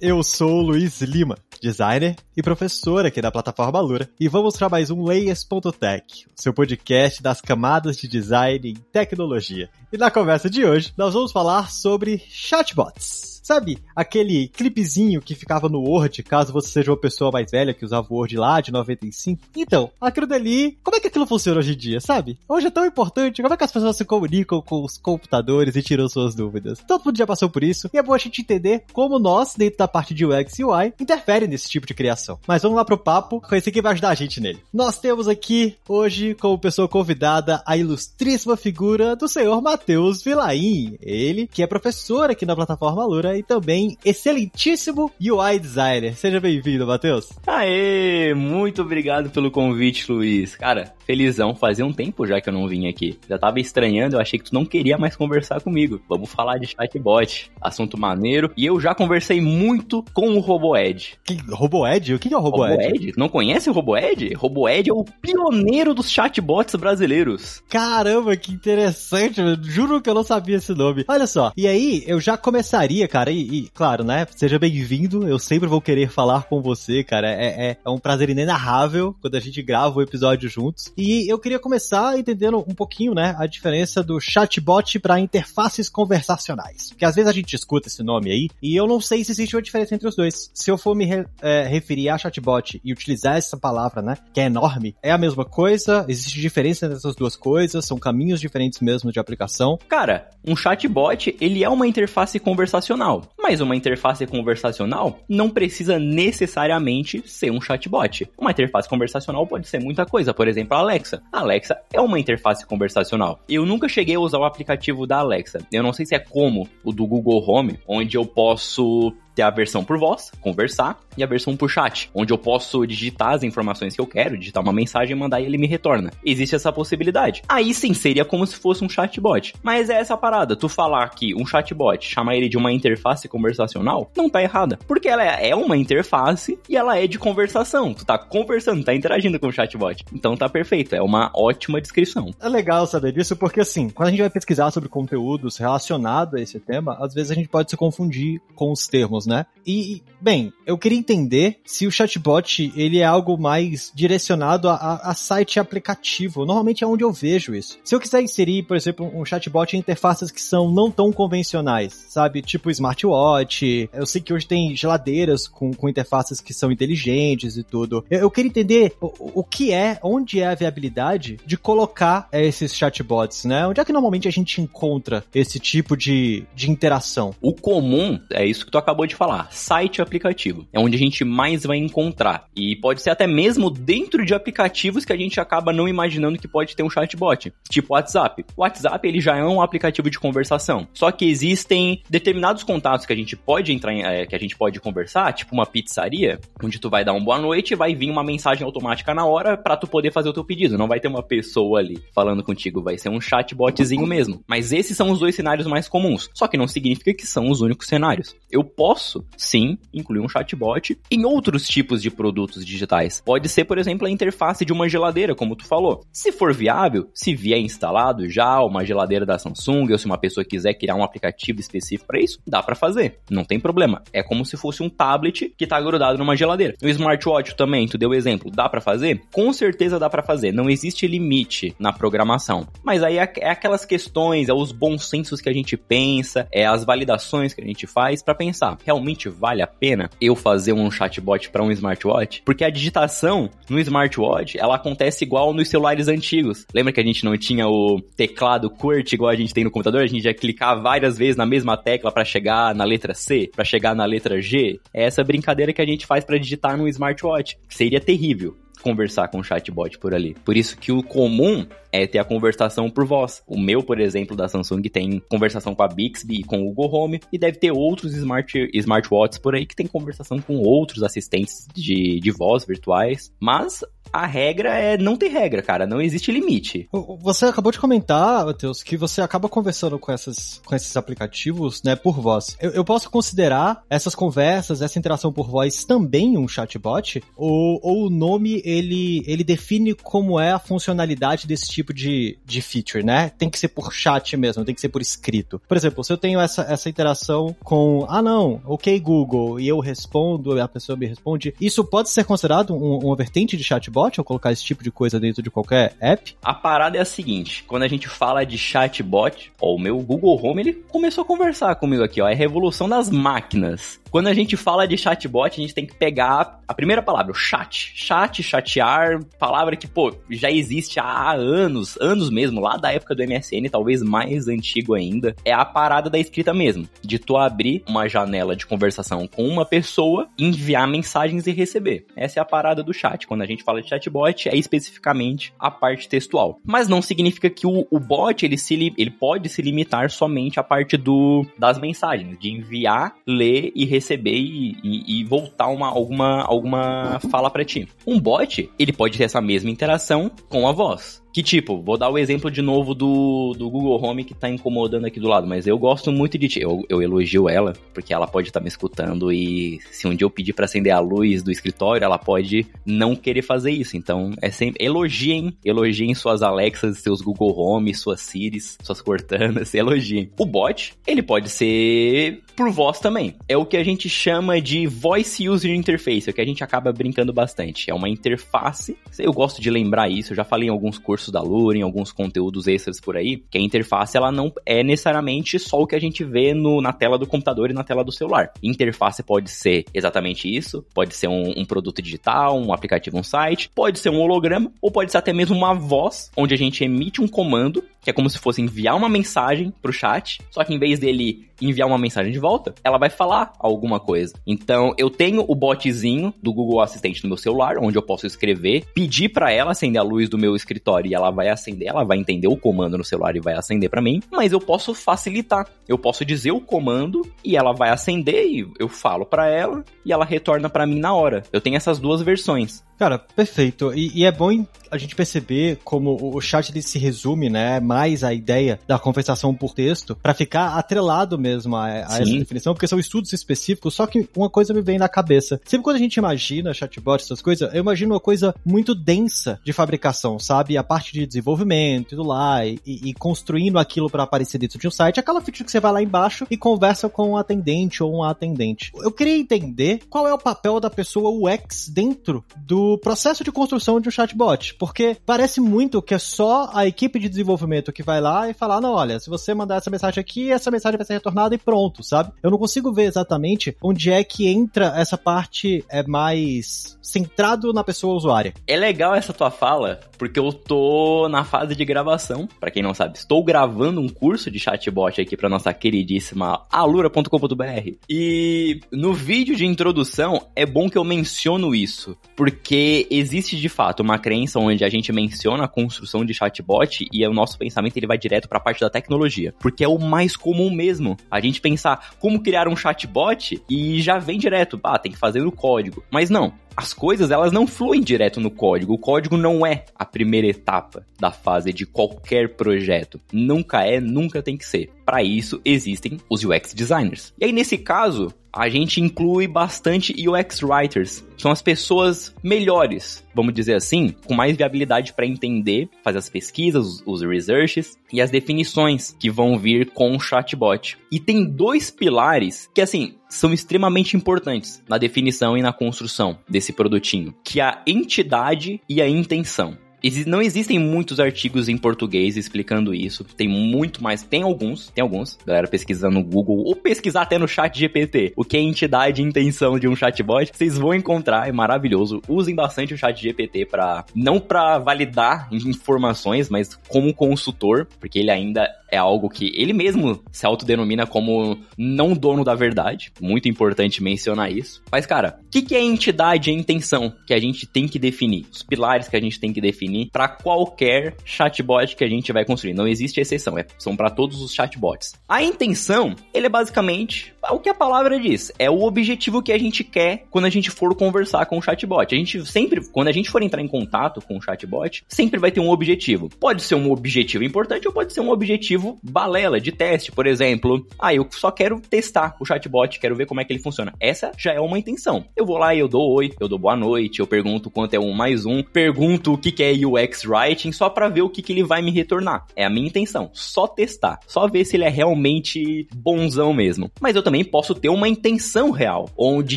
[0.00, 4.68] Eu sou o Luiz Lima, designer e professor aqui da plataforma Lura, e vamos para
[4.68, 9.68] mais um Layers.tech, seu podcast das camadas de design em tecnologia.
[9.92, 13.27] E na conversa de hoje, nós vamos falar sobre chatbots.
[13.48, 17.82] Sabe aquele clipezinho que ficava no Word, caso você seja uma pessoa mais velha que
[17.82, 19.40] usava o Word lá de 95?
[19.56, 22.38] Então, aquilo dali, como é que aquilo funciona hoje em dia, sabe?
[22.46, 25.82] Hoje é tão importante, como é que as pessoas se comunicam com os computadores e
[25.82, 26.84] tiram suas dúvidas?
[26.86, 29.78] Todo mundo já passou por isso, e é bom a gente entender como nós, dentro
[29.78, 32.38] da parte de UX e UI, interfere nesse tipo de criação.
[32.46, 34.62] Mas vamos lá pro papo, com esse que vai ajudar a gente nele.
[34.70, 40.98] Nós temos aqui, hoje, como pessoa convidada, a ilustríssima figura do senhor Matheus Vilaim.
[41.00, 46.14] Ele, que é professor aqui na plataforma Lura e também excelentíssimo UI designer.
[46.16, 47.28] Seja bem-vindo, Matheus.
[47.46, 50.56] Aê, muito obrigado pelo convite, Luiz.
[50.56, 53.18] Cara, felizão, fazia um tempo já que eu não vim aqui.
[53.28, 56.00] Já tava estranhando, eu achei que tu não queria mais conversar comigo.
[56.08, 58.50] Vamos falar de chatbot, assunto maneiro.
[58.56, 61.18] E eu já conversei muito com o RoboEd.
[61.24, 62.14] Que, RoboEd?
[62.14, 62.82] O que é o RoboEd?
[62.82, 63.12] RoboEd?
[63.16, 64.34] Não conhece o RoboEd?
[64.34, 67.62] RoboEd é o pioneiro dos chatbots brasileiros.
[67.68, 69.40] Caramba, que interessante.
[69.62, 71.04] Juro que eu não sabia esse nome.
[71.08, 73.30] Olha só, e aí eu já começaria, cara, cara.
[73.30, 74.26] E, e claro, né?
[74.34, 75.28] Seja bem-vindo.
[75.28, 77.30] Eu sempre vou querer falar com você, cara.
[77.30, 80.92] É, é, é, um prazer inenarrável quando a gente grava o episódio juntos.
[80.96, 83.34] E eu queria começar entendendo um pouquinho, né?
[83.38, 86.88] A diferença do chatbot para interfaces conversacionais.
[86.90, 89.54] Porque às vezes a gente escuta esse nome aí e eu não sei se existe
[89.54, 90.50] uma diferença entre os dois.
[90.54, 94.16] Se eu for me re, é, referir a chatbot e utilizar essa palavra, né?
[94.32, 96.04] Que é enorme, é a mesma coisa?
[96.08, 97.84] Existe diferença nessas duas coisas?
[97.84, 99.78] São caminhos diferentes mesmo de aplicação?
[99.88, 103.22] Cara, um chatbot, ele é uma interface conversacional conversacional.
[103.38, 108.28] Mas uma interface conversacional não precisa necessariamente ser um chatbot.
[108.38, 111.22] Uma interface conversacional pode ser muita coisa, por exemplo, a Alexa.
[111.32, 113.40] A Alexa é uma interface conversacional.
[113.48, 115.60] Eu nunca cheguei a usar o aplicativo da Alexa.
[115.72, 119.50] Eu não sei se é como o do Google Home, onde eu posso ter a
[119.50, 123.94] versão por voz, conversar, e a versão por chat, onde eu posso digitar as informações
[123.94, 126.10] que eu quero, digitar uma mensagem e mandar e ele me retorna.
[126.24, 127.42] Existe essa possibilidade.
[127.48, 129.54] Aí sim, seria como se fosse um chatbot.
[129.62, 134.10] Mas é essa parada, tu falar que um chatbot, chamar ele de uma interface conversacional,
[134.16, 134.78] não tá errada.
[134.88, 137.94] Porque ela é uma interface e ela é de conversação.
[137.94, 140.04] Tu tá conversando, tá interagindo com o chatbot.
[140.12, 142.32] Então tá perfeito, é uma ótima descrição.
[142.40, 146.40] É legal saber disso, porque assim, quando a gente vai pesquisar sobre conteúdos relacionados a
[146.40, 149.46] esse tema, às vezes a gente pode se confundir com os termos, né?
[149.68, 155.14] E, bem, eu queria entender se o chatbot ele é algo mais direcionado a, a,
[155.14, 156.46] site aplicativo.
[156.46, 157.78] Normalmente é onde eu vejo isso.
[157.84, 162.06] Se eu quiser inserir, por exemplo, um chatbot em interfaces que são não tão convencionais,
[162.08, 162.40] sabe?
[162.40, 163.90] Tipo smartwatch.
[163.92, 168.02] Eu sei que hoje tem geladeiras com, com interfaces que são inteligentes e tudo.
[168.10, 172.74] Eu, eu queria entender o, o, que é, onde é a viabilidade de colocar esses
[172.74, 173.66] chatbots, né?
[173.66, 177.34] Onde é que normalmente a gente encontra esse tipo de, de interação?
[177.42, 180.66] O comum é isso que tu acabou de falar, site aplicativo.
[180.72, 182.46] É onde a gente mais vai encontrar.
[182.54, 186.46] E pode ser até mesmo dentro de aplicativos que a gente acaba não imaginando que
[186.46, 188.44] pode ter um chatbot, tipo WhatsApp.
[188.56, 190.86] O WhatsApp ele já é um aplicativo de conversação.
[190.94, 194.56] Só que existem determinados contatos que a gente pode entrar em, é, que a gente
[194.56, 198.10] pode conversar, tipo uma pizzaria, onde tu vai dar um boa noite e vai vir
[198.10, 200.78] uma mensagem automática na hora para tu poder fazer o teu pedido.
[200.78, 204.42] Não vai ter uma pessoa ali falando contigo, vai ser um chatbotzinho mesmo.
[204.46, 206.30] Mas esses são os dois cenários mais comuns.
[206.32, 208.36] Só que não significa que são os únicos cenários.
[208.50, 213.22] Eu posso posso, sim, incluir um chatbot em outros tipos de produtos digitais.
[213.24, 216.04] Pode ser, por exemplo, a interface de uma geladeira, como tu falou.
[216.12, 220.44] Se for viável, se vier instalado já uma geladeira da Samsung, ou se uma pessoa
[220.44, 223.20] quiser criar um aplicativo específico para isso, dá para fazer.
[223.30, 224.02] Não tem problema.
[224.12, 226.74] É como se fosse um tablet que tá grudado numa geladeira.
[226.82, 229.22] O smartwatch também, tu deu exemplo, dá para fazer?
[229.32, 230.52] Com certeza dá para fazer.
[230.52, 232.66] Não existe limite na programação.
[232.82, 236.66] Mas aí é, é aquelas questões, é os bons sensos que a gente pensa, é
[236.66, 238.78] as validações que a gente faz para pensar.
[238.88, 242.40] Realmente vale a pena eu fazer um chatbot para um smartwatch?
[242.42, 246.64] Porque a digitação no smartwatch, ela acontece igual nos celulares antigos.
[246.72, 250.00] Lembra que a gente não tinha o teclado QWERTY igual a gente tem no computador?
[250.00, 253.62] A gente ia clicar várias vezes na mesma tecla para chegar na letra C, para
[253.62, 254.80] chegar na letra G.
[254.94, 259.40] É essa brincadeira que a gente faz para digitar no smartwatch, seria terrível conversar com
[259.40, 260.34] o chatbot por ali.
[260.44, 263.42] Por isso que o comum é ter a conversação por voz.
[263.46, 266.94] O meu, por exemplo, da Samsung tem conversação com a Bixby e com o Google
[266.94, 271.66] Home e deve ter outros smart, smartwatches por aí que tem conversação com outros assistentes
[271.74, 273.32] de, de voz virtuais.
[273.40, 273.82] Mas
[274.12, 275.86] a regra é não ter regra, cara.
[275.86, 276.88] Não existe limite.
[277.20, 281.94] Você acabou de comentar, Matheus, que você acaba conversando com, essas, com esses aplicativos, né,
[281.94, 282.56] por voz.
[282.60, 287.22] Eu, eu posso considerar essas conversas, essa interação por voz também um chatbot?
[287.36, 292.60] Ou, ou o nome, ele, ele define como é a funcionalidade desse tipo de, de
[292.60, 293.30] feature, né?
[293.30, 295.60] Tem que ser por chat mesmo, tem que ser por escrito.
[295.66, 299.78] Por exemplo, se eu tenho essa, essa interação com, ah não, ok Google, e eu
[299.78, 304.18] respondo, a pessoa me responde, isso pode ser considerado um, uma vertente de chatbot?
[304.18, 306.36] ou colocar esse tipo de coisa dentro de qualquer app?
[306.42, 310.40] A parada é a seguinte, quando a gente fala de chatbot, ó, o meu Google
[310.42, 314.00] Home, ele começou a conversar comigo aqui, ó, é revolução das máquinas.
[314.10, 317.34] Quando a gente fala de chatbot, a gente tem que pegar a primeira palavra, o
[317.34, 317.92] chat.
[317.94, 321.67] Chat, chatear, palavra que, pô, já existe há anos,
[322.00, 325.34] anos mesmo, lá da época do MSN, talvez mais antigo ainda.
[325.44, 329.64] É a parada da escrita mesmo, de tu abrir uma janela de conversação com uma
[329.64, 332.06] pessoa, enviar mensagens e receber.
[332.16, 333.26] Essa é a parada do chat.
[333.26, 336.60] Quando a gente fala de chatbot, é especificamente a parte textual.
[336.64, 340.62] Mas não significa que o, o bot, ele, se, ele pode se limitar somente à
[340.62, 345.88] parte do, das mensagens, de enviar, ler e receber receber e, e, e voltar uma,
[345.88, 347.88] alguma, alguma fala para ti.
[348.06, 351.22] Um bot, ele pode ter essa mesma interação com a voz.
[351.32, 355.06] Que tipo, vou dar o exemplo de novo do, do Google Home que tá incomodando
[355.06, 356.60] aqui do lado, mas eu gosto muito de ti.
[356.60, 360.24] Eu, eu elogio ela, porque ela pode estar tá me escutando e se um dia
[360.24, 363.96] eu pedir para acender a luz do escritório, ela pode não querer fazer isso.
[363.96, 364.84] Então, é sempre.
[364.84, 370.30] Elogiem, elogiem suas Alexas, seus Google Home, suas Siris, suas Cortanas, elogiem.
[370.38, 373.36] O bot, ele pode ser por voz também.
[373.48, 376.64] É o que a gente chama de Voice User Interface, é o que a gente
[376.64, 377.88] acaba brincando bastante.
[377.88, 378.98] É uma interface.
[379.16, 382.10] Eu gosto de lembrar isso, eu já falei em alguns cursos da Lura, em alguns
[382.10, 386.00] conteúdos extras por aí, que a interface ela não é necessariamente só o que a
[386.00, 388.50] gente vê no, na tela do computador e na tela do celular.
[388.60, 393.70] Interface pode ser exatamente isso, pode ser um, um produto digital, um aplicativo, um site,
[393.72, 397.22] pode ser um holograma, ou pode ser até mesmo uma voz, onde a gente emite
[397.22, 400.78] um comando que é como se fosse enviar uma mensagem pro chat, só que em
[400.78, 404.32] vez dele enviar uma mensagem de volta, ela vai falar alguma coisa.
[404.46, 408.84] Então, eu tenho o botzinho do Google Assistente no meu celular, onde eu posso escrever,
[408.94, 412.16] pedir para ela acender a luz do meu escritório e ela vai acender, ela vai
[412.16, 415.66] entender o comando no celular e vai acender para mim, mas eu posso facilitar.
[415.86, 420.12] Eu posso dizer o comando e ela vai acender e eu falo para ela e
[420.12, 421.42] ela retorna para mim na hora.
[421.52, 422.82] Eu tenho essas duas versões.
[422.98, 423.94] Cara, perfeito.
[423.94, 428.22] E, e, é bom a gente perceber como o chat ele se resume, né, mais
[428.22, 432.86] a ideia da conversação por texto, para ficar atrelado mesmo a, a essa definição, porque
[432.86, 435.60] são estudos específicos, só que uma coisa me vem na cabeça.
[435.64, 439.72] Sempre quando a gente imagina chatbot, essas coisas, eu imagino uma coisa muito densa de
[439.72, 440.76] fabricação, sabe?
[440.76, 444.86] A parte de desenvolvimento e tudo lá, e, e construindo aquilo para aparecer dentro de
[444.86, 448.14] um site, aquela feature que você vai lá embaixo e conversa com um atendente ou
[448.14, 448.92] um atendente.
[448.94, 454.00] Eu queria entender qual é o papel da pessoa UX dentro do processo de construção
[454.00, 458.20] de um chatbot, porque parece muito que é só a equipe de desenvolvimento que vai
[458.20, 461.14] lá e falar, não, olha, se você mandar essa mensagem aqui, essa mensagem vai ser
[461.14, 462.32] retornada e pronto, sabe?
[462.42, 467.82] Eu não consigo ver exatamente onde é que entra essa parte é mais centrado na
[467.82, 468.52] pessoa usuária.
[468.66, 472.94] É legal essa tua fala, porque eu tô na fase de gravação, para quem não
[472.94, 477.92] sabe, estou gravando um curso de chatbot aqui para nossa queridíssima alura.com.br.
[478.08, 484.02] E no vídeo de introdução é bom que eu menciono isso, porque existe de fato
[484.02, 488.06] uma crença onde a gente menciona a construção de chatbot e o nosso pensamento ele
[488.06, 491.16] vai direto para a parte da tecnologia, porque é o mais comum mesmo.
[491.30, 495.40] A gente pensar como criar um chatbot e já vem direto, ah, tem que fazer
[495.40, 496.02] no código.
[496.10, 498.94] Mas não, as coisas elas não fluem direto no código.
[498.94, 503.20] O código não é a primeira etapa da fase de qualquer projeto.
[503.32, 504.88] Nunca é, nunca tem que ser.
[505.08, 507.32] Para isso existem os UX designers.
[507.40, 511.24] E aí nesse caso, a gente inclui bastante UX writers.
[511.38, 517.02] São as pessoas melhores, vamos dizer assim, com mais viabilidade para entender, fazer as pesquisas,
[517.06, 520.98] os researches e as definições que vão vir com o chatbot.
[521.10, 526.70] E tem dois pilares que assim, são extremamente importantes na definição e na construção desse
[526.70, 529.78] produtinho, que é a entidade e a intenção.
[530.26, 533.24] Não existem muitos artigos em português explicando isso.
[533.24, 534.22] Tem muito mais.
[534.22, 535.38] Tem alguns, tem alguns.
[535.44, 538.32] Galera pesquisando no Google ou pesquisar até no chat GPT.
[538.36, 542.22] O que é entidade e intenção de um chatbot, vocês vão encontrar, é maravilhoso.
[542.28, 548.30] Usem bastante o chat GPT para não para validar informações, mas como consultor, porque ele
[548.30, 553.12] ainda é algo que ele mesmo se autodenomina como não dono da verdade.
[553.20, 554.82] Muito importante mencionar isso.
[554.90, 558.46] Mas, cara, o que, que é entidade e intenção que a gente tem que definir?
[558.50, 562.44] Os pilares que a gente tem que definir para qualquer chatbot que a gente vai
[562.44, 562.74] construir.
[562.74, 565.14] Não existe exceção, é, são para todos os chatbots.
[565.28, 568.52] A intenção, ele é basicamente o que a palavra diz.
[568.58, 572.14] É o objetivo que a gente quer quando a gente for conversar com o chatbot.
[572.14, 575.50] A gente sempre, quando a gente for entrar em contato com o chatbot, sempre vai
[575.50, 576.28] ter um objetivo.
[576.28, 580.86] Pode ser um objetivo importante ou pode ser um objetivo balela de teste, por exemplo.
[580.98, 583.92] Ah, eu só quero testar o chatbot, quero ver como é que ele funciona.
[584.00, 585.24] Essa já é uma intenção.
[585.36, 587.98] Eu vou lá e eu dou oi, eu dou boa noite, eu pergunto quanto é
[587.98, 591.42] um mais um, pergunto o que, que é UX Writing só para ver o que,
[591.42, 592.46] que ele vai me retornar.
[592.54, 593.30] É a minha intenção.
[593.32, 594.18] Só testar.
[594.26, 596.90] Só ver se ele é realmente bonzão mesmo.
[597.00, 599.56] Mas eu também posso ter uma intenção real, onde,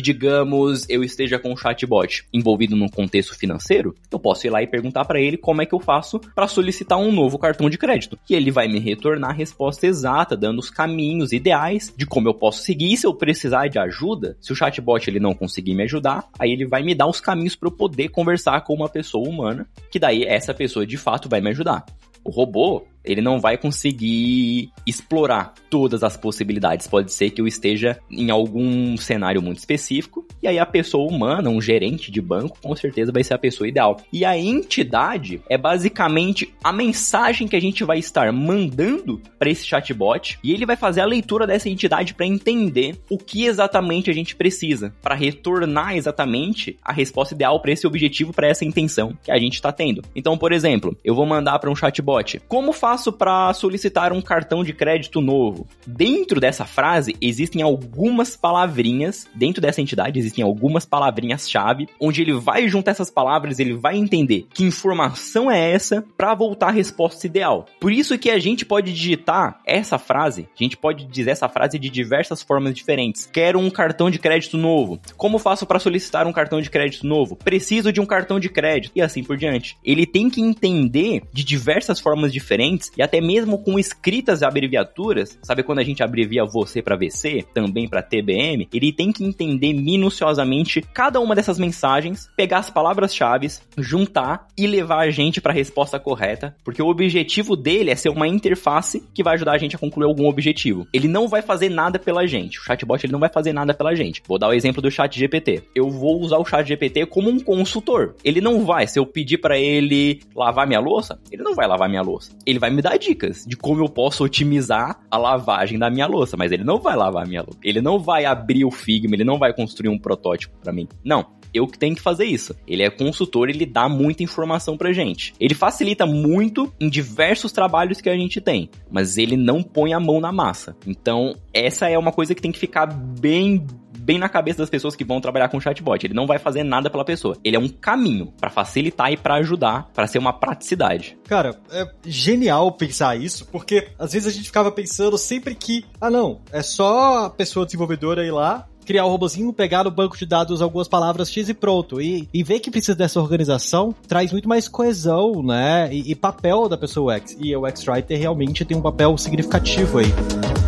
[0.00, 4.66] digamos, eu esteja com um chatbot envolvido num contexto financeiro, eu posso ir lá e
[4.66, 8.18] perguntar para ele como é que eu faço para solicitar um novo cartão de crédito.
[8.28, 12.34] E ele vai me retornar a resposta exata, dando os caminhos ideais de como eu
[12.34, 12.92] posso seguir.
[12.92, 16.52] E se eu precisar de ajuda, se o chatbot ele não conseguir me ajudar, aí
[16.52, 19.98] ele vai me dar os caminhos para eu poder conversar com uma pessoa humana, que
[19.98, 21.84] daí essa pessoa de fato vai me ajudar.
[22.24, 26.86] O robô, ele não vai conseguir explorar todas as possibilidades.
[26.86, 31.50] Pode ser que eu esteja em algum cenário muito específico, e aí a pessoa humana,
[31.50, 33.96] um gerente de banco, com certeza vai ser a pessoa ideal.
[34.12, 39.64] E a entidade é basicamente a mensagem que a gente vai estar mandando para esse
[39.64, 44.14] chatbot, e ele vai fazer a leitura dessa entidade para entender o que exatamente a
[44.14, 49.30] gente precisa, para retornar exatamente a resposta ideal para esse objetivo, para essa intenção que
[49.30, 50.02] a gente está tendo.
[50.14, 54.20] Então, por exemplo, eu vou mandar para um chatbot: como faço faço para solicitar um
[54.20, 55.66] cartão de crédito novo?
[55.86, 62.68] Dentro dessa frase existem algumas palavrinhas, dentro dessa entidade existem algumas palavrinhas-chave, onde ele vai
[62.68, 67.64] juntar essas palavras, ele vai entender que informação é essa para voltar a resposta ideal.
[67.80, 71.78] Por isso que a gente pode digitar essa frase, a gente pode dizer essa frase
[71.78, 73.24] de diversas formas diferentes.
[73.32, 75.00] Quero um cartão de crédito novo.
[75.16, 77.36] Como faço para solicitar um cartão de crédito novo?
[77.36, 79.78] Preciso de um cartão de crédito e assim por diante.
[79.82, 85.62] Ele tem que entender de diversas formas diferentes e até mesmo com escritas abreviaturas, sabe
[85.62, 90.82] quando a gente abrevia você para VC, também para TBM, ele tem que entender minuciosamente
[90.92, 93.48] cada uma dessas mensagens, pegar as palavras-chave,
[93.78, 98.08] juntar e levar a gente para a resposta correta, porque o objetivo dele é ser
[98.08, 100.86] uma interface que vai ajudar a gente a concluir algum objetivo.
[100.92, 102.58] Ele não vai fazer nada pela gente.
[102.58, 104.22] O chatbot ele não vai fazer nada pela gente.
[104.26, 105.62] Vou dar o exemplo do chat GPT.
[105.74, 108.14] Eu vou usar o chat GPT como um consultor.
[108.24, 111.88] Ele não vai, se eu pedir para ele lavar minha louça, ele não vai lavar
[111.88, 112.32] minha louça.
[112.46, 116.36] Ele vai me dar dicas de como eu posso otimizar a lavagem da minha louça,
[116.36, 117.58] mas ele não vai lavar a minha louça.
[117.62, 120.88] Ele não vai abrir o Figma, ele não vai construir um protótipo para mim.
[121.04, 122.56] Não, eu que tenho que fazer isso.
[122.66, 125.34] Ele é consultor, ele dá muita informação pra gente.
[125.38, 130.00] Ele facilita muito em diversos trabalhos que a gente tem, mas ele não põe a
[130.00, 130.74] mão na massa.
[130.86, 133.66] Então, essa é uma coisa que tem que ficar bem
[134.02, 136.04] bem na cabeça das pessoas que vão trabalhar com chatbot.
[136.04, 137.36] Ele não vai fazer nada pela pessoa.
[137.44, 141.16] Ele é um caminho para facilitar e para ajudar, para ser uma praticidade.
[141.28, 146.10] Cara, é genial pensar isso, porque às vezes a gente ficava pensando sempre que, ah
[146.10, 150.26] não, é só a pessoa desenvolvedora ir lá, criar o robozinho, pegar no banco de
[150.26, 152.00] dados algumas palavras X e pronto.
[152.00, 155.88] E, e ver que precisa dessa organização traz muito mais coesão, né?
[155.92, 157.36] E, e papel da pessoa UX.
[157.38, 160.61] E o X-Writer realmente tem um papel significativo aí.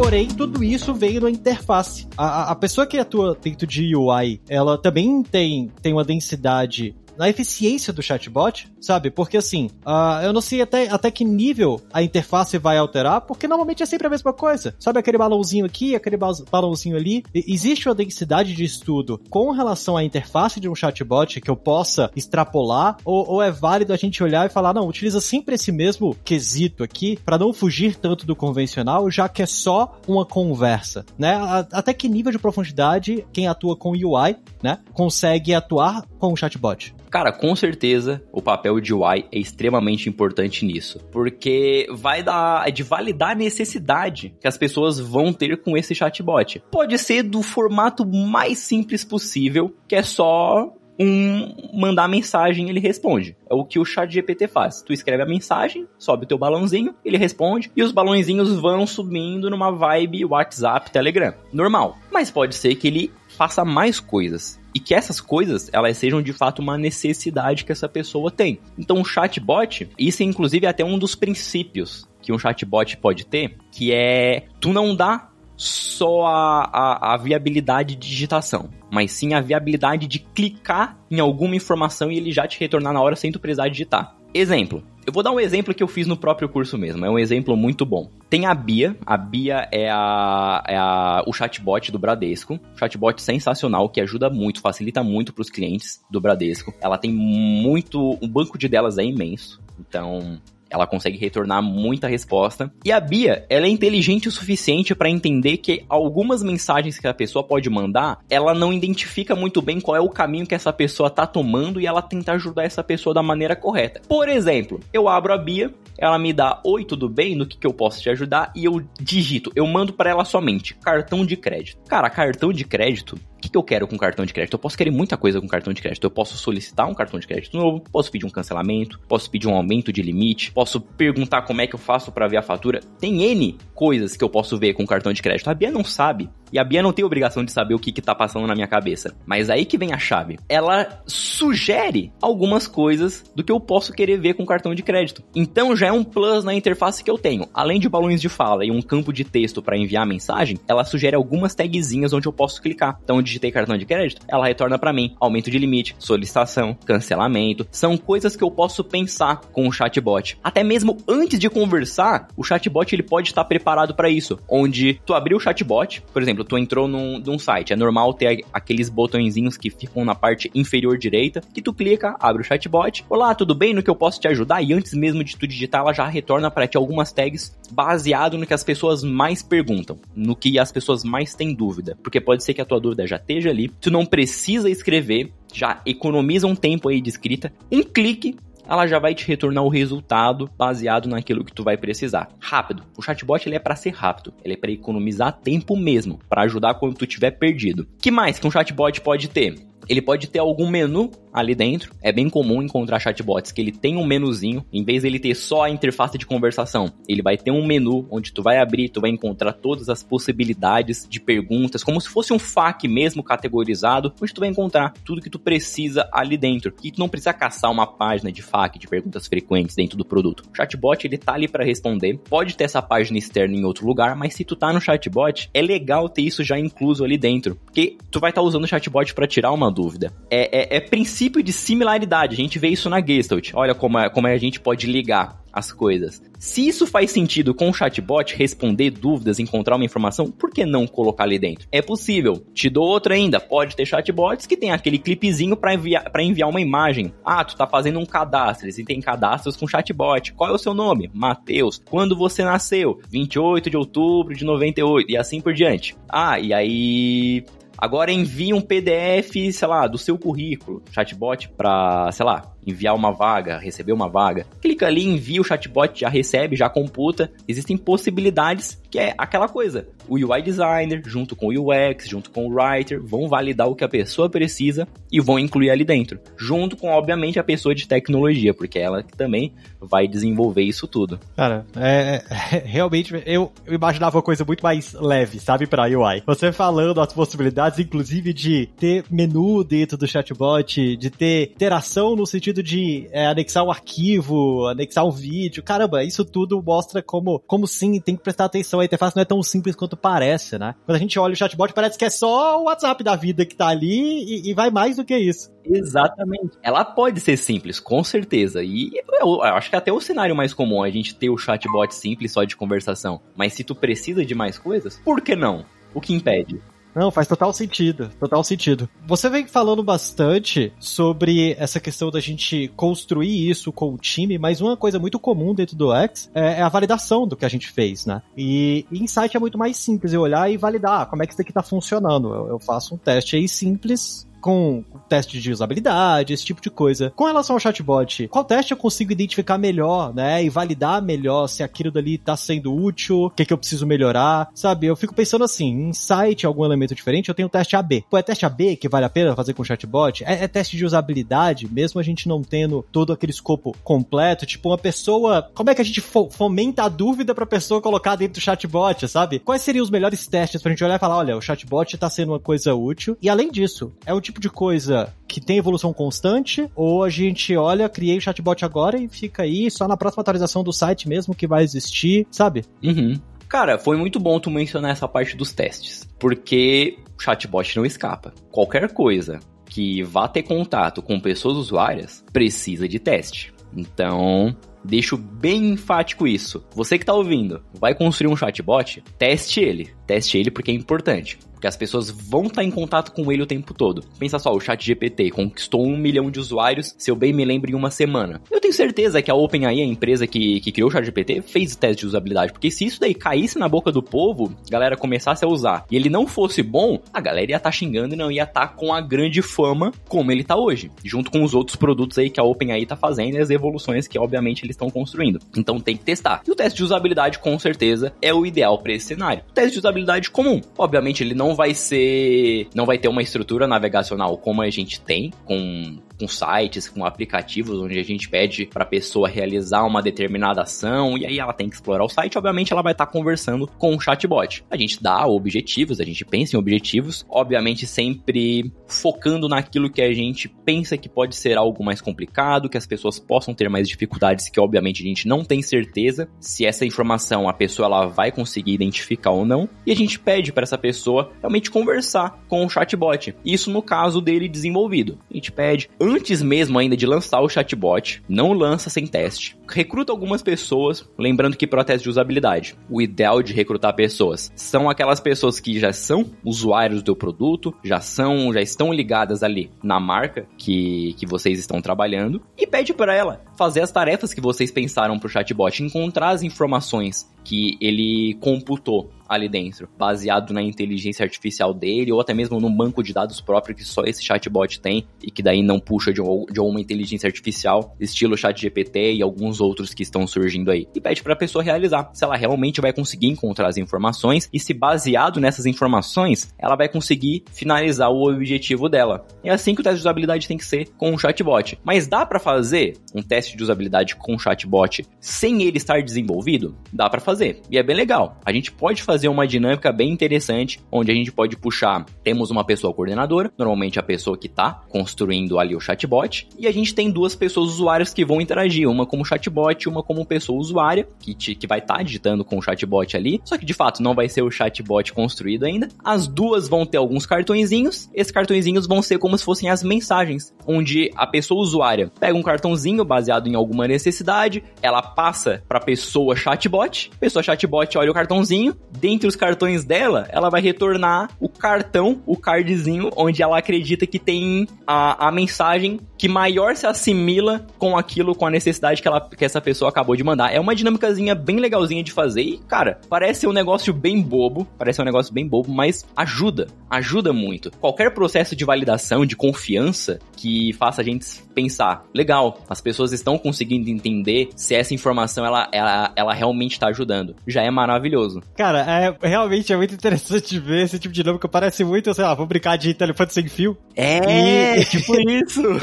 [0.00, 2.08] Porém, tudo isso veio na interface.
[2.16, 7.28] A, a pessoa que atua dentro de UI, ela também tem, tem uma densidade na
[7.28, 9.10] eficiência do chatbot, sabe?
[9.10, 13.46] Porque assim, uh, eu não sei até, até que nível a interface vai alterar, porque
[13.46, 14.74] normalmente é sempre a mesma coisa.
[14.80, 17.22] Sabe aquele balãozinho aqui, aquele balãozinho ali?
[17.34, 21.56] E, existe uma densidade de estudo com relação à interface de um chatbot que eu
[21.56, 25.70] possa extrapolar, ou, ou é válido a gente olhar e falar, não, utiliza sempre esse
[25.70, 31.04] mesmo quesito aqui para não fugir tanto do convencional, já que é só uma conversa,
[31.18, 31.38] né?
[31.70, 36.94] Até que nível de profundidade quem atua com UI, né, consegue atuar com o chatbot?
[37.10, 42.82] Cara, com certeza o papel de UI é extremamente importante nisso, porque vai dar de
[42.82, 46.62] validar a necessidade que as pessoas vão ter com esse chatbot.
[46.70, 53.34] Pode ser do formato mais simples possível, que é só um mandar mensagem, ele responde.
[53.48, 54.82] É o que o chat GPT faz.
[54.82, 59.48] Tu escreve a mensagem, sobe o teu balãozinho, ele responde e os balãozinhos vão subindo
[59.48, 61.32] numa vibe WhatsApp, Telegram.
[61.52, 61.96] Normal.
[62.12, 66.30] Mas pode ser que ele faça mais coisas e que essas coisas elas sejam de
[66.30, 68.60] fato uma necessidade que essa pessoa tem.
[68.78, 73.56] Então o chatbot, isso é inclusive até um dos princípios que um chatbot pode ter,
[73.72, 79.40] que é tu não dá só a, a, a, viabilidade de digitação, mas sim a
[79.40, 83.40] viabilidade de clicar em alguma informação e ele já te retornar na hora sem tu
[83.40, 84.16] precisar digitar.
[84.34, 84.82] Exemplo.
[85.10, 87.04] Eu vou dar um exemplo que eu fiz no próprio curso mesmo.
[87.04, 88.08] É um exemplo muito bom.
[88.28, 88.96] Tem a Bia.
[89.04, 92.60] A Bia é, a, é a, o chatbot do Bradesco.
[92.76, 96.72] Chatbot sensacional que ajuda muito, facilita muito para os clientes do Bradesco.
[96.80, 98.16] Ela tem muito.
[98.22, 99.60] O banco de delas é imenso.
[99.80, 100.40] Então,
[100.70, 102.72] ela consegue retornar muita resposta.
[102.84, 107.14] E a Bia, ela é inteligente o suficiente para entender que algumas mensagens que a
[107.14, 111.10] pessoa pode mandar, ela não identifica muito bem qual é o caminho que essa pessoa
[111.10, 114.00] tá tomando e ela tenta ajudar essa pessoa da maneira correta.
[114.08, 117.34] Por exemplo, eu abro a Bia, ela me dá oi, tudo bem?
[117.34, 118.52] No que, que eu posso te ajudar?
[118.54, 121.80] E eu digito, eu mando para ela somente cartão de crédito.
[121.88, 124.52] Cara, cartão de crédito o que, que eu quero com cartão de crédito?
[124.52, 126.04] Eu posso querer muita coisa com cartão de crédito.
[126.04, 129.54] Eu posso solicitar um cartão de crédito novo, posso pedir um cancelamento, posso pedir um
[129.54, 132.80] aumento de limite, posso perguntar como é que eu faço para ver a fatura.
[133.00, 135.48] Tem N coisas que eu posso ver com cartão de crédito.
[135.48, 136.28] A Bia não sabe.
[136.52, 138.66] E a Bia não tem obrigação de saber o que, que tá passando na minha
[138.66, 139.14] cabeça.
[139.24, 140.38] Mas aí que vem a chave.
[140.48, 145.22] Ela sugere algumas coisas do que eu posso querer ver com cartão de crédito.
[145.34, 147.48] Então já é um plus na interface que eu tenho.
[147.54, 151.14] Além de balões de fala e um campo de texto para enviar mensagem, ela sugere
[151.14, 152.98] algumas tagzinhas onde eu posso clicar.
[153.02, 157.66] Então, digitei cartão de crédito, ela retorna para mim aumento de limite, solicitação, cancelamento.
[157.70, 160.38] São coisas que eu posso pensar com o chatbot.
[160.42, 164.38] Até mesmo antes de conversar, o chatbot ele pode estar preparado para isso.
[164.48, 168.44] Onde tu abriu o chatbot, por exemplo, tu entrou num, num site, é normal ter
[168.52, 173.04] aqueles botõezinhos que ficam na parte inferior direita, que tu clica, abre o chatbot.
[173.08, 173.72] Olá, tudo bem?
[173.72, 174.62] No que eu posso te ajudar?
[174.62, 178.46] E antes mesmo de tu digitar, ela já retorna para ti algumas tags baseado no
[178.46, 181.96] que as pessoas mais perguntam, no que as pessoas mais têm dúvida.
[182.02, 185.80] Porque pode ser que a tua dúvida já esteja ali, tu não precisa escrever, já
[185.86, 188.36] economiza um tempo aí de escrita, um clique
[188.70, 192.28] ela já vai te retornar o resultado baseado naquilo que tu vai precisar.
[192.38, 192.84] Rápido.
[192.96, 196.74] O chatbot ele é para ser rápido, ele é para economizar tempo mesmo, para ajudar
[196.74, 197.84] quando tu tiver perdido.
[198.00, 199.69] Que mais que um chatbot pode ter?
[199.88, 201.92] Ele pode ter algum menu ali dentro.
[202.02, 205.64] É bem comum encontrar chatbots que ele tem um menuzinho, em vez dele ter só
[205.64, 209.10] a interface de conversação, ele vai ter um menu onde tu vai abrir, tu vai
[209.10, 214.40] encontrar todas as possibilidades de perguntas, como se fosse um FAQ mesmo categorizado, onde tu
[214.40, 216.72] vai encontrar tudo que tu precisa ali dentro.
[216.82, 220.44] E tu não precisa caçar uma página de FAQ de perguntas frequentes dentro do produto.
[220.52, 222.18] O chatbot ele tá ali para responder.
[222.28, 225.62] Pode ter essa página externa em outro lugar, mas se tu tá no chatbot, é
[225.62, 229.14] legal ter isso já incluso ali dentro, porque tu vai estar tá usando o chatbot
[229.14, 230.12] para tirar uma dúvida.
[230.30, 232.34] É, é, é princípio de similaridade.
[232.34, 233.50] A gente vê isso na Gestalt.
[233.54, 236.22] Olha como, é, como é a gente pode ligar as coisas.
[236.38, 240.86] Se isso faz sentido com o chatbot responder dúvidas, encontrar uma informação, por que não
[240.86, 241.68] colocar ali dentro?
[241.70, 242.44] É possível.
[242.54, 243.40] Te dou outra ainda.
[243.40, 247.12] Pode ter chatbots que tem aquele clipezinho para enviar, pra enviar uma imagem.
[247.24, 248.68] Ah, tu tá fazendo um cadastro.
[248.68, 250.32] E tem cadastros com chatbot.
[250.32, 251.10] Qual é o seu nome?
[251.12, 251.82] Matheus.
[251.84, 253.00] Quando você nasceu?
[253.10, 255.10] 28 de outubro de 98.
[255.10, 255.96] E assim por diante.
[256.08, 257.44] Ah, e aí
[257.80, 263.12] Agora envie um PDF, sei lá, do seu currículo, chatbot, para, sei lá, enviar uma
[263.12, 264.46] vaga, receber uma vaga.
[264.60, 267.30] Clica ali, envia o chatbot, já recebe, já computa.
[267.48, 269.88] Existem possibilidades que é aquela coisa.
[270.08, 273.84] O UI designer, junto com o UX, junto com o writer, vão validar o que
[273.84, 276.18] a pessoa precisa e vão incluir ali dentro.
[276.36, 281.20] Junto com, obviamente, a pessoa de tecnologia, porque ela também vai desenvolver isso tudo.
[281.36, 286.22] Cara, é, é, realmente eu, eu imaginava uma coisa muito mais leve, sabe, para UI.
[286.26, 292.26] Você falando as possibilidades, inclusive, de ter menu dentro do chatbot, de ter interação no
[292.26, 295.62] sentido sentido de é, anexar um arquivo, anexar um vídeo.
[295.62, 298.80] Caramba, isso tudo mostra como, como sim, tem que prestar atenção.
[298.80, 300.74] A interface não é tão simples quanto parece, né?
[300.84, 303.54] Quando a gente olha o chatbot, parece que é só o WhatsApp da vida que
[303.54, 305.50] tá ali e, e vai mais do que isso.
[305.64, 306.58] Exatamente.
[306.62, 308.62] Ela pode ser simples, com certeza.
[308.62, 311.38] E eu, eu acho que até o cenário mais comum é a gente ter o
[311.38, 313.20] chatbot simples só de conversação.
[313.36, 315.64] Mas se tu precisa de mais coisas, por que não?
[315.94, 316.60] O que impede?
[316.94, 318.88] Não, faz total sentido, total sentido.
[319.06, 324.60] Você vem falando bastante sobre essa questão da gente construir isso com o time, mas
[324.60, 327.70] uma coisa muito comum dentro do X é, é a validação do que a gente
[327.70, 328.22] fez, né?
[328.36, 331.52] E, Insight é muito mais simples, eu olhar e validar como é que isso aqui
[331.52, 332.32] tá funcionando.
[332.48, 337.12] Eu faço um teste aí simples com teste de usabilidade, esse tipo de coisa.
[337.16, 340.42] Com relação ao chatbot, qual teste eu consigo identificar melhor, né?
[340.44, 344.48] E validar melhor se aquilo dali tá sendo útil, o que, que eu preciso melhorar,
[344.54, 344.86] sabe?
[344.86, 348.04] Eu fico pensando assim, em site, algum elemento diferente, eu tenho o teste AB.
[348.08, 350.24] Pô, é teste AB que vale a pena fazer com o chatbot?
[350.24, 354.68] É, é teste de usabilidade, mesmo a gente não tendo todo aquele escopo completo, tipo
[354.68, 358.42] uma pessoa, como é que a gente fomenta a dúvida pra pessoa colocar dentro do
[358.42, 359.40] chatbot, sabe?
[359.40, 362.32] Quais seriam os melhores testes pra gente olhar e falar, olha, o chatbot tá sendo
[362.32, 363.16] uma coisa útil.
[363.20, 367.56] E além disso, é o tipo de coisa que tem evolução constante, ou a gente
[367.56, 371.34] olha, criei o chatbot agora e fica aí só na próxima atualização do site mesmo
[371.34, 372.64] que vai existir, sabe?
[372.84, 373.18] Uhum.
[373.48, 378.32] Cara, foi muito bom tu mencionar essa parte dos testes, porque o chatbot não escapa.
[378.50, 383.52] Qualquer coisa que vá ter contato com pessoas usuárias precisa de teste.
[383.74, 386.64] Então, deixo bem enfático isso.
[386.74, 389.90] Você que está ouvindo, vai construir um chatbot, teste ele.
[390.06, 391.38] Teste ele porque é importante.
[391.60, 394.02] Porque as pessoas vão estar em contato com ele o tempo todo.
[394.18, 397.70] Pensa só, o chat GPT conquistou um milhão de usuários, se eu bem me lembro,
[397.70, 398.40] em uma semana.
[398.50, 401.76] Eu tenho certeza que a OpenAI, a empresa que, que criou o chat GPT, fez
[401.76, 402.52] teste de usabilidade.
[402.52, 405.96] Porque se isso daí caísse na boca do povo, a galera começasse a usar, e
[405.96, 408.68] ele não fosse bom, a galera ia estar tá xingando e não ia estar tá
[408.68, 410.90] com a grande fama como ele está hoje.
[411.04, 414.18] Junto com os outros produtos aí que a OpenAI está fazendo e as evoluções que,
[414.18, 415.38] obviamente, eles estão construindo.
[415.54, 416.40] Então tem que testar.
[416.48, 419.42] E o teste de usabilidade, com certeza, é o ideal para esse cenário.
[419.50, 420.62] O teste de usabilidade comum.
[420.78, 422.68] Obviamente, ele não não vai ser.
[422.74, 427.78] Não vai ter uma estrutura navegacional como a gente tem, com com sites, com aplicativos,
[427.78, 431.68] onde a gente pede para a pessoa realizar uma determinada ação e aí ela tem
[431.68, 432.36] que explorar o site.
[432.36, 434.64] Obviamente, ela vai estar tá conversando com o chatbot.
[434.70, 440.12] A gente dá objetivos, a gente pensa em objetivos, obviamente sempre focando naquilo que a
[440.12, 444.48] gente pensa que pode ser algo mais complicado, que as pessoas possam ter mais dificuldades,
[444.50, 448.74] que obviamente a gente não tem certeza se essa informação a pessoa ela vai conseguir
[448.74, 449.68] identificar ou não.
[449.86, 453.34] E a gente pede para essa pessoa realmente conversar com o chatbot.
[453.44, 455.18] Isso no caso dele desenvolvido.
[455.30, 459.56] A gente pede, antes mesmo ainda de lançar o chatbot, não lança sem teste.
[459.68, 464.90] Recruta algumas pessoas, lembrando que para teste de usabilidade, o ideal de recrutar pessoas são
[464.90, 470.00] aquelas pessoas que já são usuários do produto, já são, já estão ligadas ali na
[470.00, 474.70] marca que, que vocês estão trabalhando e pede para ela fazer as tarefas que vocês
[474.70, 481.22] pensaram para o chatbot, encontrar as informações que ele computou ali dentro, baseado na inteligência
[481.22, 485.06] artificial dele, ou até mesmo num banco de dados próprio que só esse chatbot tem,
[485.22, 486.20] e que daí não puxa de,
[486.50, 490.88] de uma inteligência artificial, estilo chat GPT e alguns outros que estão surgindo aí.
[490.92, 494.58] E pede para a pessoa realizar, se ela realmente vai conseguir encontrar as informações, e
[494.58, 499.24] se baseado nessas informações, ela vai conseguir finalizar o objetivo dela.
[499.44, 501.78] É assim que o teste de usabilidade tem que ser com um chatbot.
[501.84, 506.76] Mas dá para fazer um teste de usabilidade com chatbot sem ele estar desenvolvido?
[506.92, 507.60] Dá para fazer.
[507.70, 508.38] E é bem legal.
[508.44, 512.64] A gente pode fazer uma dinâmica bem interessante, onde a gente pode puxar, temos uma
[512.64, 517.10] pessoa coordenadora, normalmente a pessoa que está construindo ali o chatbot, e a gente tem
[517.10, 521.34] duas pessoas usuárias que vão interagir, uma como chatbot e uma como pessoa usuária, que,
[521.34, 524.14] te, que vai estar tá digitando com o chatbot ali, só que de fato não
[524.14, 525.88] vai ser o chatbot construído ainda.
[526.04, 530.54] As duas vão ter alguns cartõezinhos, esses cartõezinhos vão ser como se fossem as mensagens,
[530.66, 536.36] onde a pessoa usuária pega um cartãozinho baseado em alguma necessidade, ela passa para pessoa
[536.36, 542.22] chatbot, pessoa chatbot olha o cartãozinho, dentre os cartões dela, ela vai retornar o cartão,
[542.26, 547.96] o cardzinho, onde ela acredita que tem a, a mensagem que maior se assimila com
[547.96, 550.52] aquilo, com a necessidade que, ela, que essa pessoa acabou de mandar.
[550.52, 555.00] É uma dinâmicazinha bem legalzinha de fazer e, cara, parece um negócio bem bobo, parece
[555.00, 557.70] um negócio bem bobo, mas ajuda, ajuda muito.
[557.80, 563.29] Qualquer processo de validação, de confiança que faça a gente pensar, legal, as pessoas estão
[563.38, 567.34] conseguindo entender se essa informação ela, ela, ela realmente está ajudando.
[567.46, 568.42] Já é maravilhoso.
[568.56, 571.48] Cara, é, realmente é muito interessante ver esse tipo de dinâmica.
[571.48, 573.76] Parece muito, sei lá, vou brincar de telefone sem fio.
[573.96, 574.84] É, e...
[574.86, 575.62] tipo isso.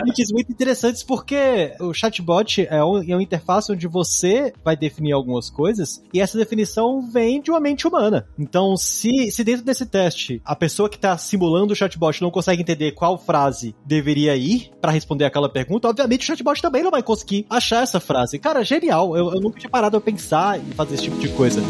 [0.00, 5.12] É muito interessantes porque o chatbot é, um, é uma interface onde você vai definir
[5.12, 8.26] algumas coisas e essa definição vem de uma mente humana.
[8.38, 12.62] Então, se, se dentro desse teste a pessoa que está simulando o chatbot não consegue
[12.62, 17.02] entender qual frase deveria ir para responder aquela pergunta, obviamente o chatbot também não vai
[17.02, 18.38] conseguir achar essa frase.
[18.38, 19.16] Cara, genial.
[19.16, 21.60] Eu, eu nunca tinha parado a pensar em fazer esse tipo de coisa.